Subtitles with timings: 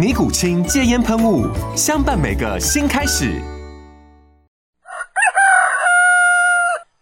[0.00, 1.46] 尼古清戒烟喷雾，
[1.76, 3.38] 相伴每个新开始。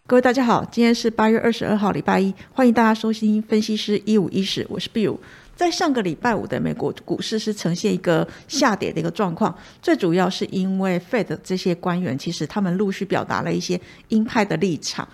[0.05, 5.17] 各位大家好，今天是八月二十二号，礼拜一，欢迎大家收听分析师一五一十，我是 Bill。
[5.55, 15.07] 在上个礼拜五的美国股市是呈现一个下跌的一个状况，最主要是因为 Fed 这些官员其实他们陆续表达了一些鹰派的立场。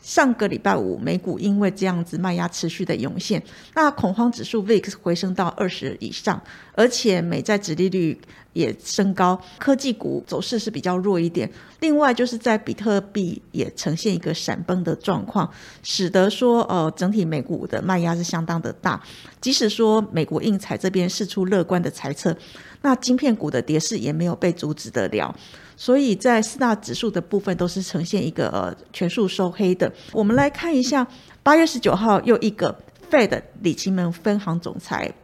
[0.00, 3.42] 上个礼拜五，美股因为这样子卖压持续的涌现，
[3.74, 6.40] 那恐慌指数 VIX 回升到二十以上，
[6.72, 8.18] 而且美债殖利率
[8.58, 11.48] 也升高，科技股走势是比较弱一点。
[11.78, 15.48] 另外就是在比特币也呈现一个闪崩的状况，
[15.84, 19.00] 使得说呃整体美股的卖压是相当的大。
[19.40, 22.36] 即使说美国印彩这边释出乐观的猜测，
[22.82, 25.32] 那晶片股的跌势也没有被阻止得了。
[25.76, 29.92] 所以在四大指数的部分都是呈现一个呃全数收黑的。
[30.10, 31.06] 我们来看一下，
[31.44, 32.76] 八月十九号又一个
[33.08, 35.14] Fed 里奇门分行总裁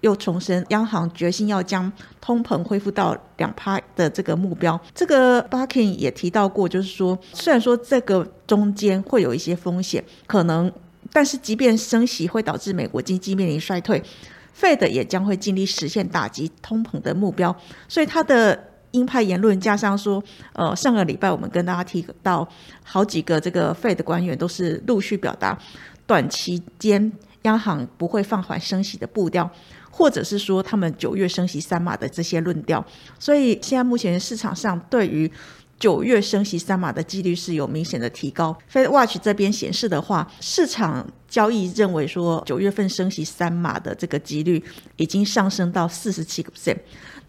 [0.00, 4.80] 又重申，央行决心要将通膨恢复到两趴的这个目标。
[4.94, 10.72] 这个 Barkin 也提到过，就是说，虽然说这个中间会有一些风险，可能，
[11.12, 14.02] 但是即便升息会导致美国经济面临衰退
[14.58, 17.54] ，Fed 也将会尽力实现打击通膨的目标。
[17.88, 18.66] 所以他的。
[18.92, 20.20] 鹰派言论加上说，
[20.52, 22.44] 呃，上个礼拜我们跟大家提到
[22.82, 25.56] 好几个这个 Fed 官员都是陆续表达
[26.08, 27.12] 短期间
[27.42, 29.50] 央行不会放缓升息的步调，
[29.90, 32.84] 或者是说他们九月升息三码的这些论调，
[33.18, 35.30] 所以现在目前市场上对于
[35.78, 38.54] 九月升息三码的几率是有明显的提高。
[38.70, 44.62] Fed Watch 这边显示的话，市场交易认为说九月份升息三码的这个几率
[44.96, 46.76] 已经上升到四十七个 percent。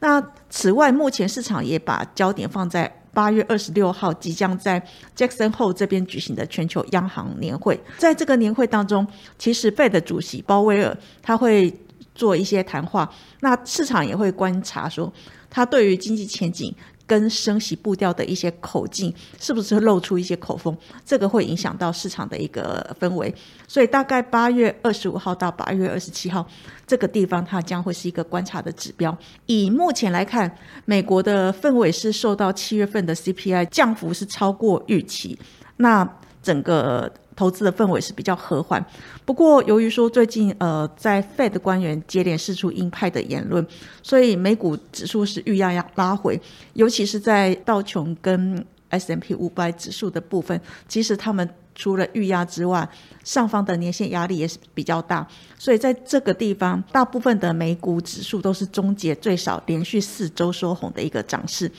[0.02, 4.82] 那此外，目前市场也把焦点放在八月二十六号即将在
[5.16, 7.80] Jackson Hole 这边举行的全球央行年会。
[7.98, 9.06] 在这个年会当中，
[9.38, 11.74] 其实 Fed 主席鲍威尔他会
[12.16, 13.12] 做一些谈话，
[13.42, 15.12] 那市场也会观察说
[15.50, 16.74] 他对于经济前景。
[17.08, 20.74] 跟升息步调的一些口径，是不是露出一些口风？
[21.06, 23.36] 这个会影响到市场的一个氛围。
[23.68, 26.48] 所以大概八月二十五号到八月二十七号
[26.88, 29.18] 这个地方，它将会是一个观察的指标。
[29.48, 30.50] 以目前来看，
[30.86, 35.38] 美国的氛围是受到七月份的 CPI 降幅是超过预期，
[35.76, 36.08] 那
[36.42, 37.12] 整个。
[37.42, 38.86] 投资的氛围是比较和缓，
[39.26, 43.66] 不过由于说最近呃在 Fed 官员接连释出鹰派的言论，
[44.04, 46.40] 所以美股指数是预压压拉回，
[46.74, 52.88] 尤其是在道琼跟 S M P 五百指数的部分，其实他们除了预压之外，
[53.24, 61.72] 上方的年线压力也是比较大，所以在这个地方，大部分的美股指数都是终结最少连续四周收红的一个涨势。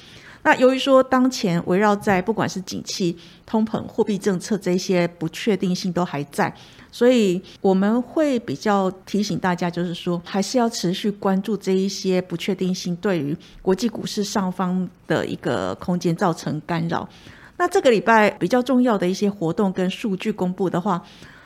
[0.45, 3.17] 那由于说当前围绕在不管是景气、
[3.47, 6.53] 通膨、货币政策这些不确定性都还在，
[6.91, 17.09] 所以我们会比较提醒大家，就是说还是要持续关注这一些不确定性对于国际股市上方的一个空间造成干扰。
[17.57, 21.01] 那这个礼拜比较重要的一些活动跟数据公布的话，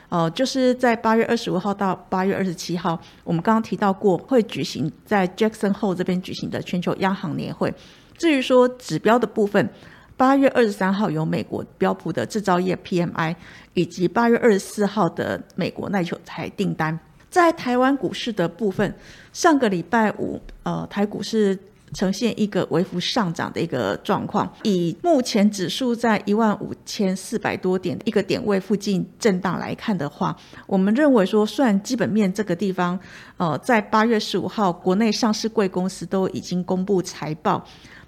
[0.08, 7.70] 呃，就是在八月二十五号到八月二十七号，我们刚刚提到过会举行在 Jackson Hole 这边举行的全球央行年会。
[8.16, 9.68] 至于说指标的部分，
[10.16, 13.36] 八月二十三号有美国标普的制造业 PMI，
[13.74, 16.98] 以及八月二十四号的美国耐久材订单。
[17.28, 18.94] 在台湾股市的部分，
[19.32, 21.58] 上个礼拜五，呃，台股是
[21.92, 24.50] 呈现一个微幅上涨的一个状况。
[24.62, 30.34] 以目前指数在一万五千四百多点一个点位附近震荡来看的话，
[30.66, 32.98] 我们认为说，虽然基本面这个地方，
[33.36, 37.62] 呃，在八月十五号国内上市贵公司都已经公布财报。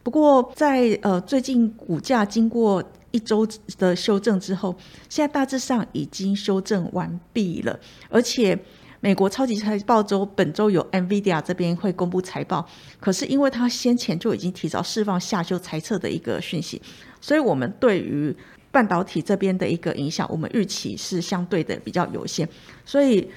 [0.09, 3.47] 不过，在呃最近股价经过一周
[3.77, 4.75] 的修正之后，
[5.07, 7.79] 现在大致上已经修正完毕了。
[8.09, 8.59] 而且，
[9.01, 12.67] 美国超级财报周本周有 NVIDIA 这边会公布财报，
[12.99, 16.81] 可是因为它先前就已经提早释放下修财测的一个讯息，
[17.21, 18.35] 所以我们对于
[18.71, 22.49] 半导体这边的一个影响，我们预期是相对的比较有限。
[22.87, 23.29] 所以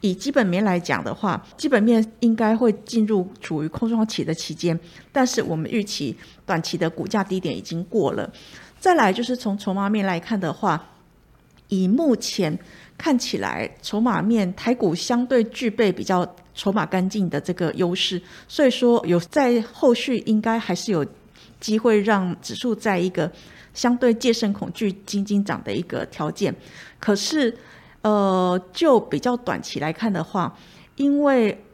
[0.00, 4.78] 以基本面来讲的话，基本面应该会进入处于空窗期的期间，
[5.12, 6.16] 但是我们预期
[6.46, 8.30] 短期的股价低点已经过了。
[8.78, 10.82] 再来就是从筹码面来看的话，
[11.68, 12.58] 以目前
[12.96, 21.06] 看起来筹码面台股相对具备比较筹码干净的这个优势，所以说有在后续应该还是有
[21.60, 23.30] 机会让指数在一个
[23.74, 26.54] 相对戒慎恐惧、金金涨的一个条件。
[26.98, 27.54] 可是，
[28.02, 30.56] 呃，就比较短期来看的话，
[30.96, 31.64] 因为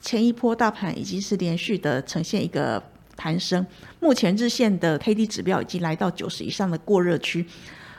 [0.00, 2.82] 前一波大盘已经是连续的呈现一个。
[3.20, 3.66] 攀升，
[3.98, 7.44] 目前日线的 K D 指标已经来到九十以上的过热区，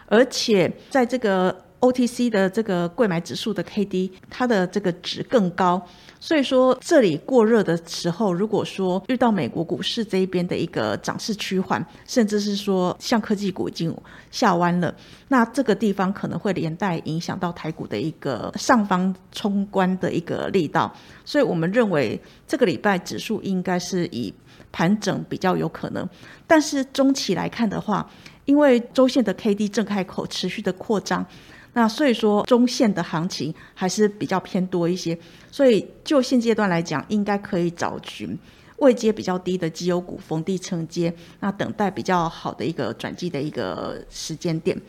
[0.05, 5.81] 而且在这个 O T C 的这个贵买指数的 K D，它的这个值更高，
[6.19, 13.95] 所以说这里过热的时候，如果说遇到美国股市这一边的一个涨势趋缓，甚至是说像科技股已经
[14.29, 14.93] 下弯了，
[15.29, 20.93] 那这个地方可能会连带影响到台股的一个上方冲关的一个力道，
[21.23, 24.33] 所以我们认为这个礼拜指数应该是以。
[24.71, 26.07] 盘整比较有可能，
[26.45, 28.07] 但是中期来看的话，
[28.45, 31.25] 因为周线的 K D 正开口持续的扩张，
[31.73, 35.17] 那所以说中线的行情还是比较偏多一些，
[35.51, 38.37] 所以就现阶段来讲，应该可以找寻
[38.77, 44.79] 位阶比较低的绩优股逢低承接，那等待比较好的一个转机的一个时间点。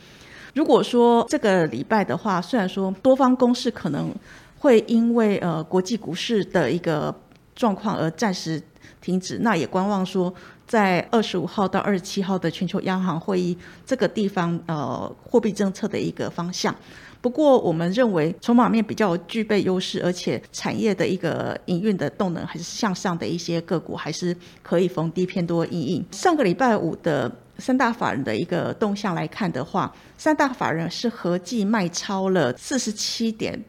[0.55, 4.15] 如果说这个礼拜的话，虽然说多方攻势可能
[4.59, 7.15] 会因为呃国际股市的一个
[7.55, 8.63] 状况而暂时。
[9.03, 10.33] 停止，那也观望说，
[10.71, 16.73] 在二十五号到二十七号的全球央行会议这个地方，呃，货币政策的一个方向。
[17.21, 26.07] 不过，我们认为筹码面比较具备优势，而且产业的一个营运的动能还是向上的一些个股，还是可以逢低偏多应应。
[26.13, 27.29] 上个礼拜五的
[27.59, 33.61] 三大法人的一个动向来看的话，三大法人是合计卖超了四十七点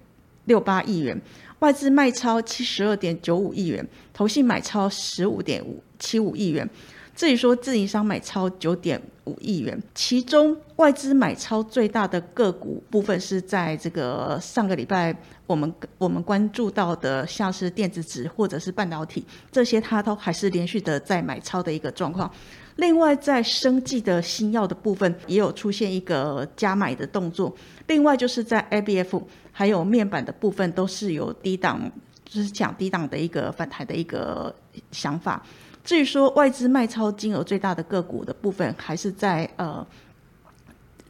[0.46, 1.20] 六八亿元。
[1.62, 6.68] 外资卖超七十二点九五亿元，投信买超十五点五七五亿元，
[7.16, 15.16] 至于说自营商买超九点五亿元，其中外资买超最大的个股部分是在这个上个礼拜
[15.46, 22.30] 我们我们关注到的，像是电子纸或者是半导体这些，它都还是连续的在买超的一个状况。
[22.78, 27.56] 另外，在生技的新药的部分也有出现一个加买的动作。
[27.88, 29.22] 另外，就是在 ABF
[29.52, 31.92] 还有面板的部分都是有低档，
[32.24, 34.54] 就是讲低档的一个反弹的一个
[34.92, 35.46] 想法。
[35.84, 39.86] 至于说外资卖超金额最大的个股的部分，还是在呃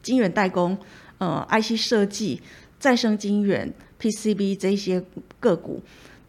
[0.02, 0.76] 晶圆代工、
[1.18, 2.40] 呃 IC 设计、
[2.78, 5.02] 再生晶圆、PCB 这些
[5.38, 5.80] 个股。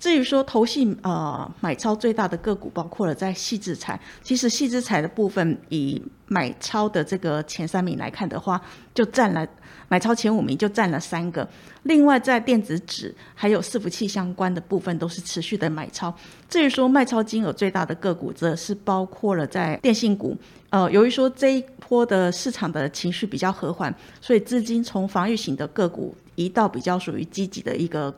[0.03, 8.61] 至于说投信呃买超最大的个股，包括了在细制材，其实细制材的部分以买超的这个前三名来看的话，
[8.93, 9.47] 就占了
[9.87, 11.47] 买超前五名就占了三个。
[11.83, 16.13] 另外在电子纸还有伺服器相关的部分都是持续的买超。
[16.49, 20.35] 至于说卖超金额最大的个股，则是包括了在电信股。
[20.69, 28.13] 呃，由于说这一波的市场的情绪比较和缓，所以资金从防御型的个股移到比较属于积极的一个。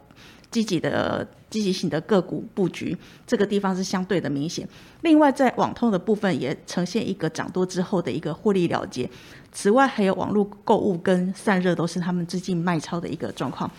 [0.51, 2.97] 积极的积极性的个股布局，
[3.27, 4.67] 这个地方是相对的明显。
[5.01, 9.09] 另外，在网通的部分也呈现一个涨多之后的一个获利了结。
[9.51, 13.69] 此外，还有网络购物跟散热都是他们最近卖超的一个状况。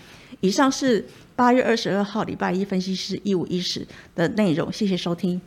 [0.40, 5.40] 以上是八月二十二号礼拜一分析师一五一十的内容，谢谢收听。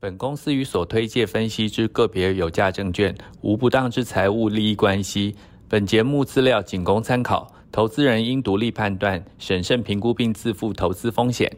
[0.00, 5.36] 本公司与所推介分析之个别有价证券无不当之财务利益关系。
[5.68, 7.52] 本节目资料仅供参考。
[7.72, 11.50] 投资人应独立判断、审慎评估并自负投资风险。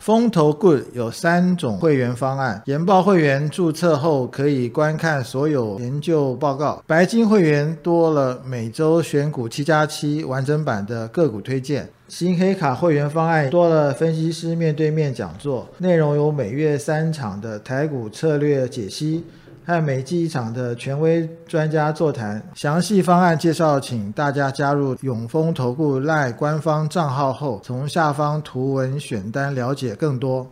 [0.00, 19.24] 风投 Good 有三种会员方案：研报会员注册后可以观看所有研究报告；白金会员多了每周选股七加七完整版的个股推荐；新黑卡会员方案多了分析师面对面讲座，内容有每月三场的台股策略解析。
[19.64, 30.51] 和美技一场的权威专家座谈，详细方案介绍，请大家加入永丰投顾赖官方账号后，从下方图文选单了解更多。